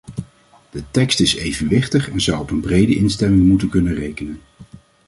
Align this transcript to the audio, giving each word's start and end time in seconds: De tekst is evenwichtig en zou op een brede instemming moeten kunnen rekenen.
De 0.69 0.83
tekst 0.91 1.19
is 1.19 1.35
evenwichtig 1.35 2.09
en 2.11 2.21
zou 2.21 2.39
op 2.41 2.51
een 2.51 2.59
brede 2.59 2.95
instemming 2.95 3.43
moeten 3.47 3.69
kunnen 3.69 3.93
rekenen. 3.93 4.41